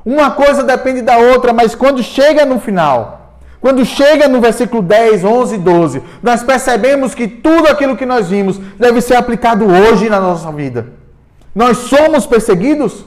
[0.04, 5.24] Uma coisa depende da outra, mas quando chega no final, quando chega no versículo 10,
[5.24, 10.10] 11 e 12, nós percebemos que tudo aquilo que nós vimos deve ser aplicado hoje
[10.10, 10.88] na nossa vida.
[11.56, 13.06] Nós somos perseguidos?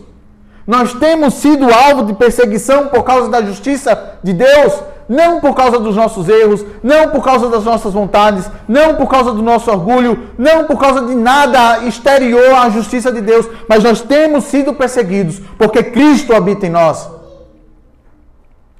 [0.72, 5.78] Nós temos sido alvo de perseguição por causa da justiça de Deus, não por causa
[5.78, 10.30] dos nossos erros, não por causa das nossas vontades, não por causa do nosso orgulho,
[10.38, 15.40] não por causa de nada exterior à justiça de Deus, mas nós temos sido perseguidos
[15.58, 17.06] porque Cristo habita em nós.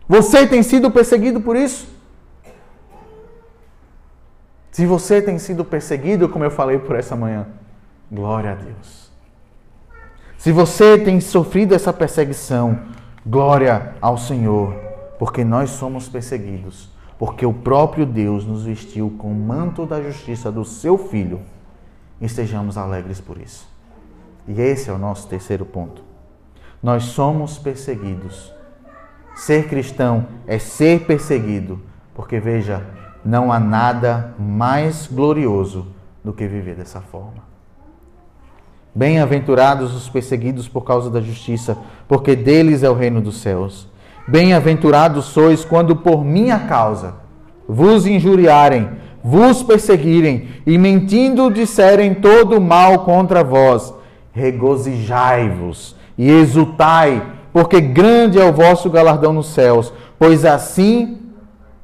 [0.08, 1.86] Você tem sido perseguido por isso?
[4.70, 7.48] Se você tem sido perseguido, como eu falei por essa manhã,
[8.10, 9.01] glória a Deus.
[10.42, 12.80] Se você tem sofrido essa perseguição,
[13.24, 14.74] glória ao Senhor,
[15.16, 20.50] porque nós somos perseguidos, porque o próprio Deus nos vestiu com o manto da justiça
[20.50, 21.40] do seu Filho,
[22.20, 23.68] estejamos alegres por isso.
[24.48, 26.02] E esse é o nosso terceiro ponto.
[26.82, 28.52] Nós somos perseguidos
[29.36, 31.80] Ser cristão é ser perseguido,
[32.16, 32.84] porque veja,
[33.24, 35.86] não há nada mais glorioso
[36.24, 37.51] do que viver dessa forma.
[38.94, 43.88] Bem-aventurados os perseguidos por causa da justiça, porque deles é o reino dos céus.
[44.28, 47.14] Bem-aventurados sois quando por minha causa
[47.68, 48.88] vos injuriarem,
[49.24, 53.94] vos perseguirem e mentindo disserem todo mal contra vós.
[54.32, 61.18] Regozijai-vos e exultai porque grande é o vosso galardão nos céus, pois assim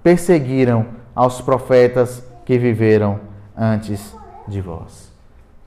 [0.03, 3.21] perseguiram aos profetas que viveram
[3.57, 4.16] antes
[4.47, 5.08] de vós.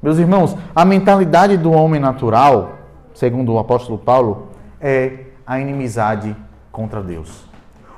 [0.01, 2.81] Meus irmãos, a mentalidade do homem natural
[3.13, 4.47] segundo o apóstolo Paulo,
[4.79, 6.35] é a inimizade
[6.71, 7.45] contra Deus.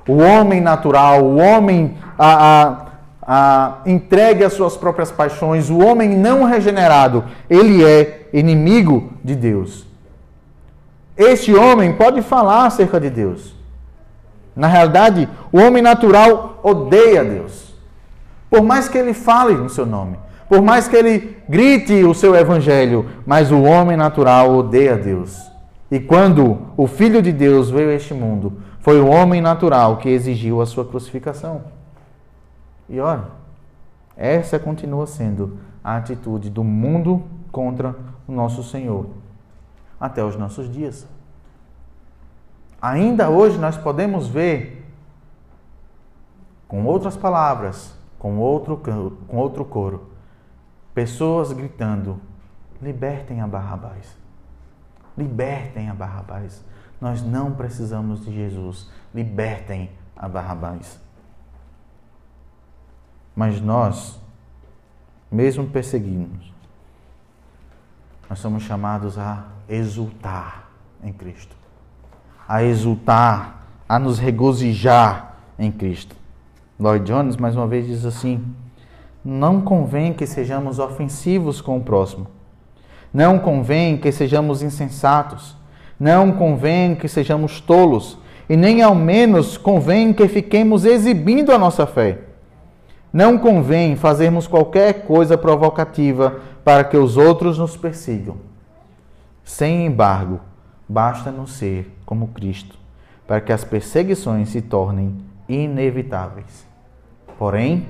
[0.08, 2.86] O homem natural, o homem a, a,
[3.22, 9.86] a, entregue às suas próprias paixões, o homem não regenerado, ele é inimigo de Deus.
[11.16, 13.56] Este homem pode falar acerca de Deus.
[14.56, 17.74] Na realidade, o homem natural odeia Deus.
[18.50, 20.18] Por mais que ele fale no seu nome,
[20.54, 25.52] por mais que ele grite o seu evangelho, mas o homem natural odeia Deus.
[25.90, 30.10] E quando o Filho de Deus veio a este mundo, foi o homem natural que
[30.10, 31.64] exigiu a sua crucificação.
[32.88, 33.24] E olha,
[34.16, 37.96] essa continua sendo a atitude do mundo contra
[38.28, 39.08] o nosso Senhor
[40.00, 41.08] até os nossos dias.
[42.80, 44.86] Ainda hoje nós podemos ver,
[46.68, 48.80] com outras palavras, com outro,
[49.28, 50.13] com outro coro,
[50.94, 52.20] pessoas gritando:
[52.82, 54.18] libertem a Barrabás.
[55.18, 56.64] Libertem a Barrabás.
[57.00, 58.90] Nós não precisamos de Jesus.
[59.14, 61.00] Libertem a Barrabás.
[63.36, 64.20] Mas nós,
[65.32, 66.54] mesmo perseguidos,
[68.30, 70.70] nós somos chamados a exultar
[71.04, 71.64] em Cristo
[72.48, 76.16] a exultar, a nos regozijar em Cristo.
[76.80, 78.44] Lloyd Jones, mais uma vez, diz assim:
[79.24, 82.28] Não convém que sejamos ofensivos com o próximo.
[83.14, 85.56] Não convém que sejamos insensatos.
[86.00, 88.18] Não convém que sejamos tolos.
[88.50, 92.20] E nem ao menos convém que fiquemos exibindo a nossa fé.
[93.14, 98.38] Não convém fazermos qualquer coisa provocativa para que os outros nos persigam.
[99.44, 100.40] Sem embargo,
[100.90, 102.78] basta-nos ser como Cristo,
[103.28, 105.16] para que as perseguições se tornem
[105.48, 106.68] inevitáveis.
[107.38, 107.86] Porém,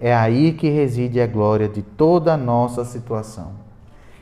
[0.00, 3.52] é aí que reside a glória de toda a nossa situação.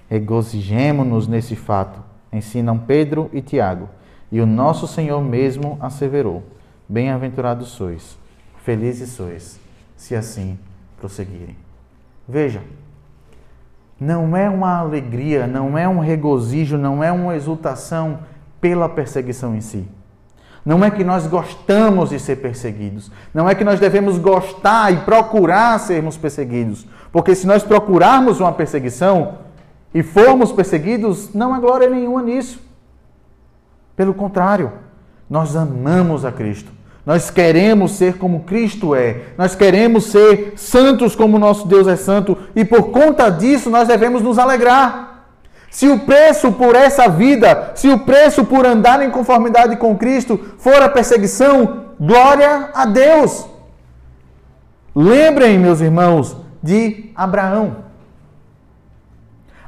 [0.08, 2.00] Regozijemo-nos nesse fato,
[2.32, 3.88] ensinam Pedro e Tiago,
[4.30, 6.42] e o nosso Senhor mesmo asseverou:
[6.88, 8.18] Bem-aventurados sois,
[8.64, 9.60] felizes sois,
[9.96, 10.58] se assim
[10.98, 11.56] prosseguirem.
[12.28, 12.62] Veja,
[13.98, 18.20] não é uma alegria, não é um regozijo, não é uma exultação
[18.60, 19.86] pela perseguição em si.
[20.66, 23.08] Não é que nós gostamos de ser perseguidos.
[23.32, 26.84] Não é que nós devemos gostar e procurar sermos perseguidos.
[27.12, 29.38] Porque se nós procurarmos uma perseguição
[29.94, 32.60] e formos perseguidos, não há glória nenhuma nisso.
[33.94, 34.72] Pelo contrário,
[35.30, 36.72] nós amamos a Cristo.
[37.06, 39.22] Nós queremos ser como Cristo é.
[39.38, 42.36] Nós queremos ser santos como nosso Deus é santo.
[42.56, 45.15] E por conta disso, nós devemos nos alegrar.
[45.70, 50.38] Se o preço por essa vida, se o preço por andar em conformidade com Cristo
[50.58, 53.46] for a perseguição, glória a Deus.
[54.94, 57.84] Lembrem, meus irmãos, de Abraão.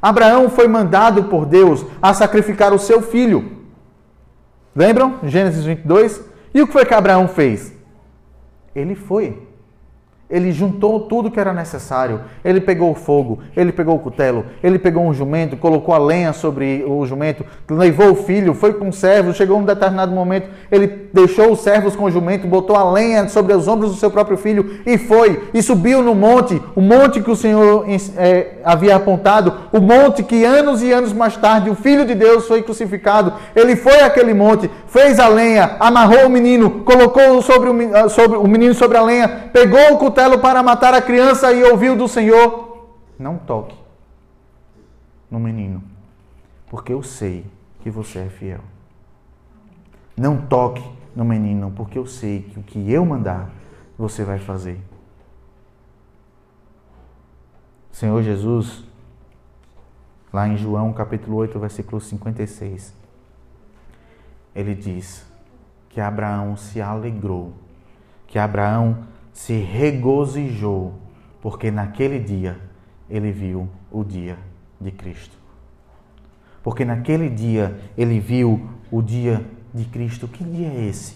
[0.00, 3.58] Abraão foi mandado por Deus a sacrificar o seu filho.
[4.74, 5.18] Lembram?
[5.24, 6.22] Gênesis 22.
[6.54, 7.72] E o que foi que Abraão fez?
[8.74, 9.47] Ele foi.
[10.30, 12.20] Ele juntou tudo que era necessário.
[12.44, 16.34] Ele pegou o fogo, ele pegou o cutelo, ele pegou um jumento, colocou a lenha
[16.34, 19.32] sobre o jumento, levou o filho, foi com o servo.
[19.32, 23.54] Chegou um determinado momento, ele deixou os servos com o jumento, botou a lenha sobre
[23.54, 25.48] os ombros do seu próprio filho e foi.
[25.54, 27.86] E subiu no monte, o monte que o Senhor
[28.18, 32.46] é, havia apontado, o monte que anos e anos mais tarde o filho de Deus
[32.46, 33.32] foi crucificado.
[33.56, 38.46] Ele foi àquele monte, fez a lenha, amarrou o menino, colocou sobre o, sobre, o
[38.46, 42.08] menino sobre a lenha, pegou o cutelo cutelo para matar a criança e ouviu do
[42.08, 43.76] Senhor: Não toque
[45.30, 45.82] no menino,
[46.68, 47.46] porque eu sei
[47.80, 48.60] que você é fiel.
[50.16, 50.82] Não toque
[51.14, 53.48] no menino, porque eu sei que o que eu mandar,
[53.96, 54.80] você vai fazer.
[57.92, 58.84] Senhor Jesus,
[60.32, 62.92] lá em João capítulo 8, versículo 56,
[64.54, 65.24] ele diz
[65.88, 67.52] que Abraão se alegrou,
[68.26, 69.06] que Abraão
[69.38, 70.94] se regozijou,
[71.40, 72.58] porque naquele dia
[73.08, 74.36] ele viu o dia
[74.80, 75.38] de Cristo.
[76.60, 79.40] Porque naquele dia ele viu o dia
[79.72, 80.26] de Cristo.
[80.26, 81.14] Que dia é esse?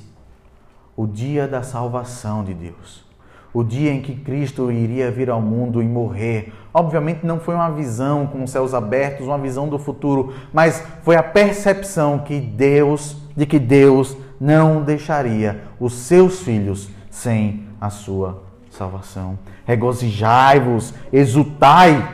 [0.96, 3.04] O dia da salvação de Deus.
[3.52, 6.52] O dia em que Cristo iria vir ao mundo e morrer.
[6.72, 11.24] Obviamente não foi uma visão com céus abertos, uma visão do futuro, mas foi a
[11.24, 19.36] percepção que Deus, de que Deus não deixaria os seus filhos sem a sua salvação.
[19.64, 22.10] Regozijai-vos, exultai.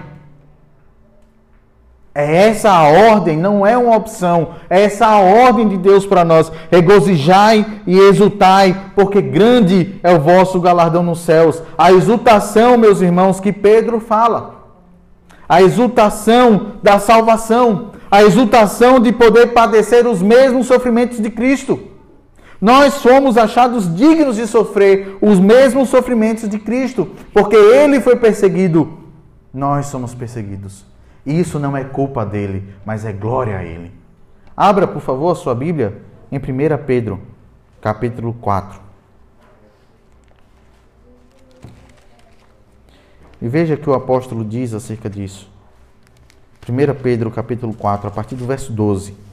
[2.14, 4.54] É essa a ordem, não é uma opção.
[4.70, 6.50] É essa a ordem de Deus para nós.
[6.70, 11.62] Regozijai e exultai, porque grande é o vosso galardão nos céus.
[11.76, 14.54] A exultação, meus irmãos, que Pedro fala.
[15.46, 17.92] A exultação da salvação.
[18.10, 21.87] a exultação de poder padecer os mesmos sofrimentos de Cristo.
[22.60, 28.98] Nós somos achados dignos de sofrer os mesmos sofrimentos de Cristo, porque ele foi perseguido,
[29.54, 30.84] nós somos perseguidos.
[31.24, 33.92] E isso não é culpa dele, mas é glória a ele.
[34.56, 36.02] Abra, por favor, a sua Bíblia
[36.32, 36.42] em 1
[36.84, 37.20] Pedro,
[37.80, 38.80] capítulo 4.
[43.40, 45.48] E veja que o apóstolo diz acerca disso.
[46.68, 49.27] 1 Pedro capítulo 4, a partir do verso 12.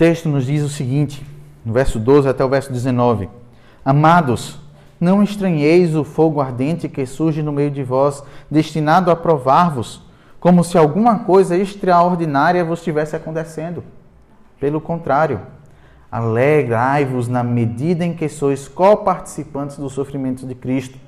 [0.00, 1.22] Texto nos diz o seguinte,
[1.62, 3.28] no verso 12 até o verso 19:
[3.84, 4.58] Amados,
[4.98, 10.02] não estranheis o fogo ardente que surge no meio de vós, destinado a provar-vos,
[10.40, 13.84] como se alguma coisa extraordinária vos estivesse acontecendo.
[14.58, 15.40] Pelo contrário,
[16.10, 20.98] Alegrai-vos na medida em que sois coparticipantes dos sofrimentos de Cristo,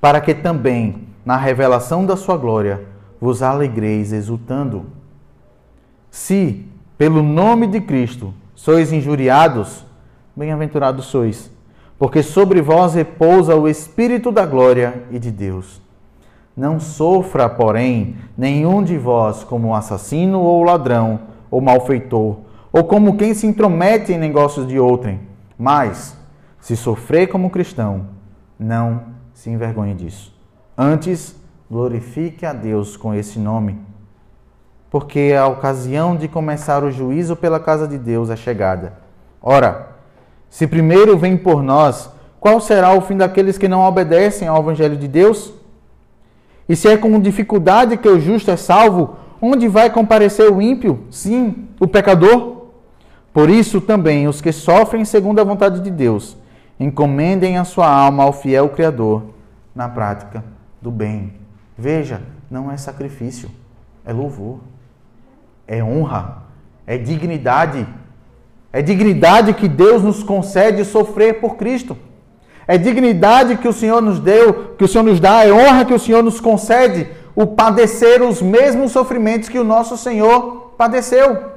[0.00, 2.84] para que também, na revelação da sua glória,
[3.20, 4.86] vos alegreis exultando.
[6.10, 6.64] Se,
[6.98, 9.84] pelo nome de Cristo, sois injuriados,
[10.34, 11.50] bem-aventurados sois,
[11.98, 15.80] porque sobre vós repousa o Espírito da glória e de Deus.
[16.56, 21.20] Não sofra, porém, nenhum de vós como assassino ou ladrão
[21.50, 25.20] ou malfeitor ou como quem se intromete em negócios de outrem.
[25.58, 26.14] Mas,
[26.60, 28.08] se sofrer como cristão,
[28.58, 30.34] não se envergonhe disso.
[30.76, 31.34] Antes,
[31.70, 33.78] glorifique a Deus com esse nome,
[34.96, 38.94] porque a ocasião de começar o juízo pela casa de Deus é chegada.
[39.42, 39.88] Ora,
[40.48, 42.08] se primeiro vem por nós,
[42.40, 45.52] qual será o fim daqueles que não obedecem ao Evangelho de Deus?
[46.66, 51.00] E se é com dificuldade que o justo é salvo, onde vai comparecer o ímpio?
[51.10, 52.68] Sim, o pecador?
[53.34, 56.38] Por isso também os que sofrem segundo a vontade de Deus,
[56.80, 59.24] encomendem a sua alma ao fiel Criador
[59.74, 60.42] na prática
[60.80, 61.34] do bem.
[61.76, 63.50] Veja, não é sacrifício,
[64.06, 64.60] é louvor,
[65.66, 66.42] é honra,
[66.86, 67.86] é dignidade.
[68.72, 71.96] É dignidade que Deus nos concede sofrer por Cristo.
[72.68, 75.94] É dignidade que o Senhor nos deu, que o Senhor nos dá, é honra que
[75.94, 81.56] o Senhor nos concede o padecer os mesmos sofrimentos que o nosso Senhor padeceu.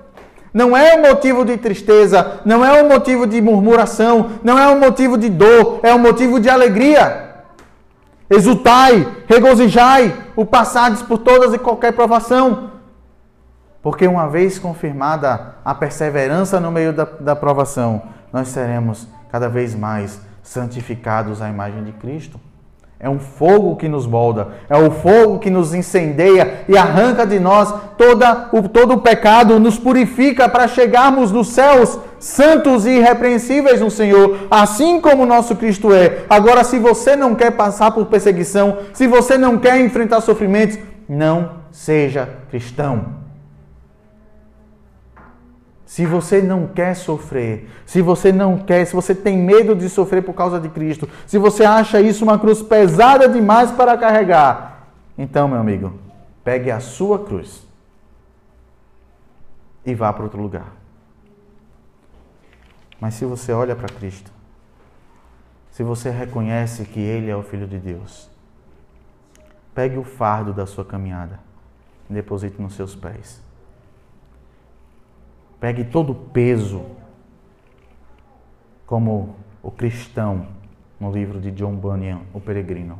[0.54, 4.80] Não é um motivo de tristeza, não é um motivo de murmuração, não é um
[4.80, 7.30] motivo de dor, é um motivo de alegria.
[8.30, 12.69] Exultai, regozijai, o passades por todas e qualquer provação.
[13.82, 18.02] Porque uma vez confirmada a perseverança no meio da, da provação,
[18.32, 22.40] nós seremos cada vez mais santificados à imagem de Cristo.
[23.00, 27.40] É um fogo que nos molda, é o fogo que nos incendeia e arranca de
[27.40, 33.80] nós toda, o, todo o pecado, nos purifica para chegarmos nos céus santos e irrepreensíveis
[33.80, 36.26] no Senhor, assim como nosso Cristo é.
[36.30, 40.78] Agora, se você não quer passar por perseguição, se você não quer enfrentar sofrimentos,
[41.08, 43.19] não seja cristão.
[45.90, 50.22] Se você não quer sofrer, se você não quer, se você tem medo de sofrer
[50.22, 54.88] por causa de Cristo, se você acha isso uma cruz pesada demais para carregar,
[55.18, 56.00] então, meu amigo,
[56.44, 57.68] pegue a sua cruz
[59.84, 60.72] e vá para outro lugar.
[63.02, 64.32] Mas se você olha para Cristo,
[65.72, 68.30] se você reconhece que Ele é o Filho de Deus,
[69.74, 71.40] pegue o fardo da sua caminhada
[72.08, 73.49] e deposite nos seus pés.
[75.60, 76.86] Pegue todo o peso,
[78.86, 80.48] como o cristão
[81.00, 83.00] no livro de John Bunyan, O Peregrino.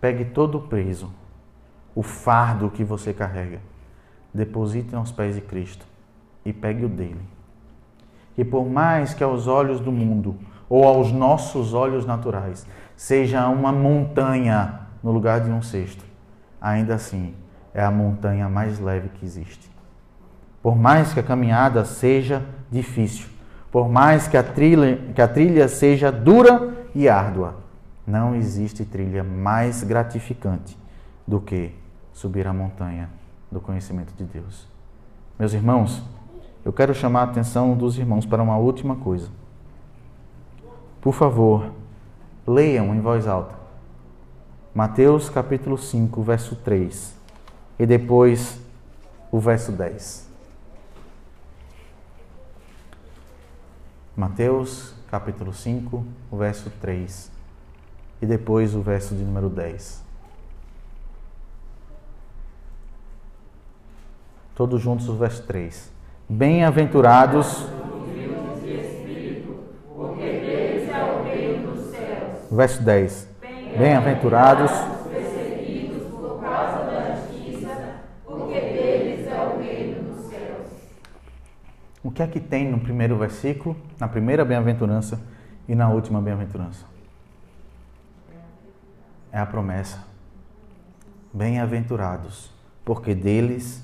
[0.00, 1.12] Pegue todo o peso,
[1.94, 3.60] o fardo que você carrega,
[4.32, 5.86] deposite aos pés de Cristo
[6.44, 7.22] e pegue o dele.
[8.36, 10.36] E por mais que aos olhos do mundo
[10.68, 12.66] ou aos nossos olhos naturais
[12.96, 16.04] seja uma montanha no lugar de um cesto,
[16.60, 17.34] ainda assim
[17.72, 19.73] é a montanha mais leve que existe.
[20.64, 23.26] Por mais que a caminhada seja difícil,
[23.70, 27.56] por mais que a trilha, que a trilha seja dura e árdua,
[28.06, 30.74] não existe trilha mais gratificante
[31.28, 31.74] do que
[32.14, 33.10] subir a montanha
[33.52, 34.66] do conhecimento de Deus.
[35.38, 36.02] Meus irmãos,
[36.64, 39.28] eu quero chamar a atenção dos irmãos para uma última coisa.
[40.98, 41.72] Por favor,
[42.46, 43.54] leiam em voz alta
[44.74, 47.14] Mateus capítulo 5, verso 3
[47.78, 48.58] e depois
[49.30, 50.32] o verso 10.
[54.16, 57.32] Mateus capítulo 5, o verso 3
[58.22, 60.04] e depois o verso de número 10.
[64.54, 65.92] Todos juntos o verso 3.
[66.28, 67.66] Bem-aventurados.
[72.52, 73.28] Verso 10.
[73.76, 74.70] Bem-aventurados.
[82.03, 85.20] O que é que tem no primeiro versículo, na primeira bem-aventurança
[85.68, 86.86] e na última bem-aventurança?
[89.32, 89.98] É a promessa.
[91.32, 92.52] Bem-aventurados,
[92.84, 93.82] porque deles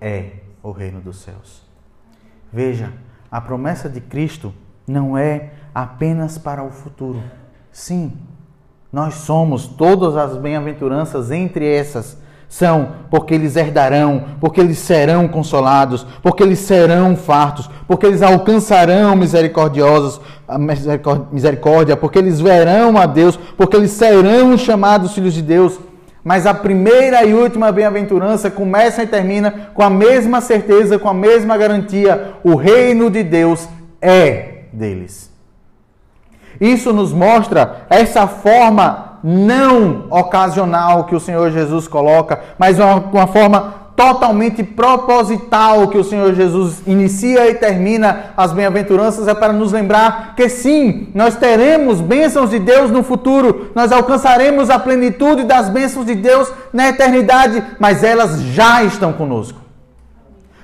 [0.00, 1.62] é o reino dos céus.
[2.52, 2.92] Veja,
[3.30, 4.52] a promessa de Cristo
[4.86, 7.22] não é apenas para o futuro.
[7.70, 8.18] Sim,
[8.92, 12.20] nós somos todas as bem-aventuranças entre essas
[12.50, 19.14] são porque eles herdarão, porque eles serão consolados, porque eles serão fartos, porque eles alcançarão
[19.14, 20.20] misericordiosos,
[21.30, 25.78] misericórdia, porque eles verão a Deus, porque eles serão chamados filhos de Deus.
[26.24, 31.14] Mas a primeira e última bem-aventurança começa e termina com a mesma certeza, com a
[31.14, 33.68] mesma garantia: o reino de Deus
[34.02, 35.30] é deles.
[36.60, 43.26] Isso nos mostra essa forma não ocasional que o Senhor Jesus coloca, mas uma, uma
[43.26, 49.72] forma totalmente proposital que o Senhor Jesus inicia e termina as bem-aventuranças é para nos
[49.72, 55.68] lembrar que sim, nós teremos bênçãos de Deus no futuro, nós alcançaremos a plenitude das
[55.68, 59.60] bênçãos de Deus na eternidade, mas elas já estão conosco.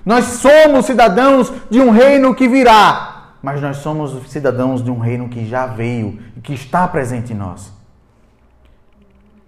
[0.02, 5.28] Nós somos cidadãos de um reino que virá, mas nós somos cidadãos de um reino
[5.28, 7.75] que já veio e que está presente em nós.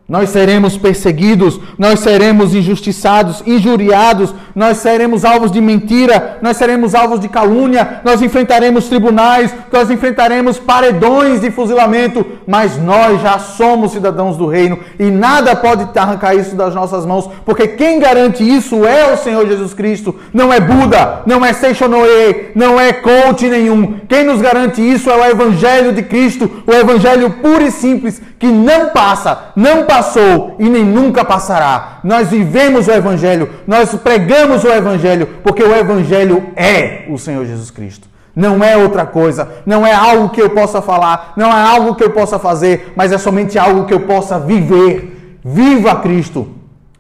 [0.09, 7.21] Nós seremos perseguidos, nós seremos injustiçados, injuriados, nós seremos alvos de mentira, nós seremos alvos
[7.21, 14.39] de calúnia, nós enfrentaremos tribunais, nós enfrentaremos paredões de fuzilamento, mas nós já somos cidadãos
[14.39, 19.13] do reino e nada pode arrancar isso das nossas mãos, porque quem garante isso é
[19.13, 24.01] o Senhor Jesus Cristo, não é Buda, não é Seixonoe, não é coach nenhum.
[24.09, 28.47] Quem nos garante isso é o Evangelho de Cristo, o Evangelho puro e simples, que
[28.47, 31.99] não passa, não passou e nem nunca passará.
[32.05, 37.71] Nós vivemos o Evangelho, nós pregamos o Evangelho, porque o Evangelho é o Senhor Jesus
[37.71, 38.07] Cristo.
[38.35, 42.05] Não é outra coisa, não é algo que eu possa falar, não é algo que
[42.05, 45.41] eu possa fazer, mas é somente algo que eu possa viver.
[45.45, 46.49] Viva Cristo,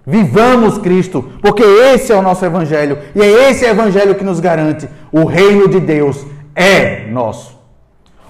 [0.06, 4.88] Vivamos Cristo, porque esse é o nosso Evangelho e é esse Evangelho que nos garante:
[5.12, 6.24] o reino de Deus
[6.56, 7.57] é nosso.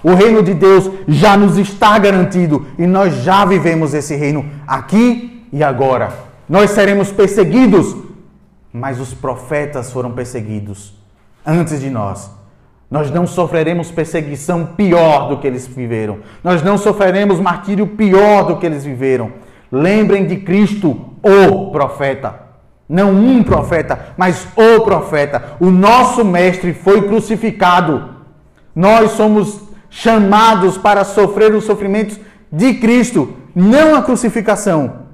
[0.03, 5.47] O reino de Deus já nos está garantido e nós já vivemos esse reino aqui
[5.51, 6.13] e agora.
[6.47, 7.95] Nós seremos perseguidos,
[8.71, 10.93] mas os profetas foram perseguidos
[11.45, 12.31] antes de nós.
[12.89, 16.19] Nós não sofreremos perseguição pior do que eles viveram.
[16.43, 19.31] Nós não sofreremos martírio pior do que eles viveram.
[19.71, 22.47] Lembrem de Cristo, o profeta.
[22.87, 25.57] Não um profeta, mas o profeta.
[25.59, 28.09] O nosso mestre foi crucificado.
[28.75, 32.19] Nós somos chamados para sofrer os sofrimentos
[32.51, 35.07] de Cristo, não a crucificação.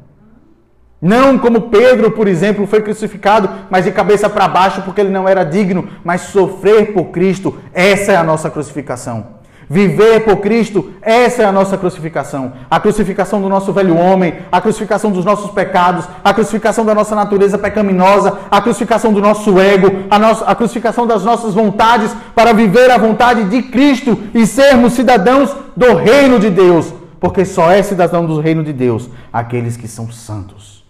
[1.02, 5.28] Não como Pedro, por exemplo, foi crucificado, mas de cabeça para baixo porque ele não
[5.28, 9.35] era digno, mas sofrer por Cristo, essa é a nossa crucificação.
[9.68, 12.54] Viver por Cristo, essa é a nossa crucificação.
[12.70, 17.16] A crucificação do nosso velho homem, a crucificação dos nossos pecados, a crucificação da nossa
[17.16, 22.54] natureza pecaminosa, a crucificação do nosso ego, a, nossa, a crucificação das nossas vontades para
[22.54, 26.94] viver a vontade de Cristo e sermos cidadãos do reino de Deus.
[27.20, 30.86] Porque só é cidadão do reino de Deus aqueles que são santos.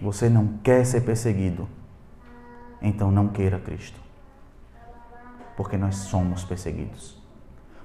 [0.00, 1.68] Você não quer ser perseguido,
[2.80, 4.03] então não queira Cristo
[5.56, 7.16] porque nós somos perseguidos.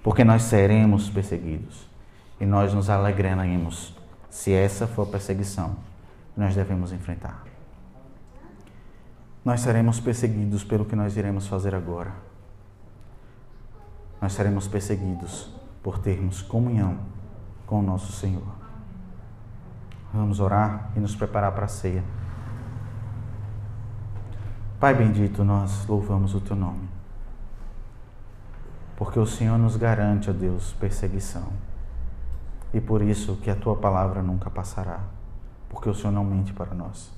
[0.03, 1.87] Porque nós seremos perseguidos.
[2.39, 3.95] E nós nos alegraremos
[4.29, 5.75] se essa for a perseguição
[6.33, 7.43] que nós devemos enfrentar.
[9.43, 12.13] Nós seremos perseguidos pelo que nós iremos fazer agora.
[14.21, 15.49] Nós seremos perseguidos
[15.81, 16.97] por termos comunhão
[17.65, 18.59] com o nosso Senhor.
[20.13, 22.03] Vamos orar e nos preparar para a ceia.
[24.79, 26.98] Pai bendito, nós louvamos o teu nome
[28.99, 31.47] porque o Senhor nos garante, ó Deus, perseguição.
[32.73, 34.99] E por isso que a tua palavra nunca passará,
[35.69, 37.09] porque o Senhor não mente para nós.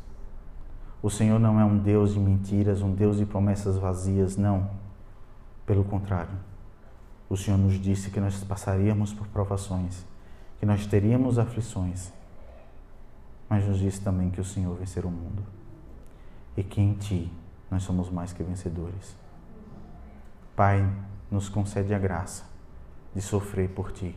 [1.01, 4.69] O Senhor não é um Deus de mentiras, um Deus de promessas vazias, não.
[5.65, 6.37] Pelo contrário,
[7.27, 10.05] o Senhor nos disse que nós passaríamos por provações,
[10.59, 12.13] que nós teríamos aflições,
[13.49, 15.43] mas nos disse também que o Senhor vencerá o mundo
[16.55, 17.33] e que em Ti
[17.71, 19.15] nós somos mais que vencedores.
[20.55, 20.87] Pai,
[21.31, 22.43] nos concede a graça
[23.15, 24.15] de sofrer por ti.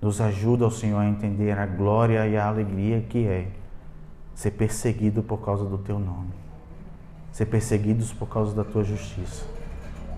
[0.00, 3.52] Nos ajuda, ó Senhor, a entender a glória e a alegria que é
[4.34, 6.32] ser perseguido por causa do teu nome,
[7.30, 9.44] ser perseguidos por causa da tua justiça.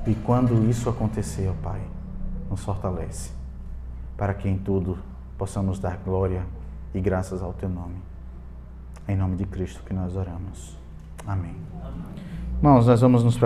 [0.07, 1.81] E quando isso acontecer, ó Pai,
[2.49, 3.33] nos fortalece,
[4.17, 4.99] para que em tudo
[5.37, 6.45] possamos dar glória
[6.95, 7.97] e graças ao teu nome.
[9.09, 10.77] Em nome de Cristo que nós oramos.
[11.27, 11.57] Amém.
[12.59, 13.37] Irmãos, nós vamos nos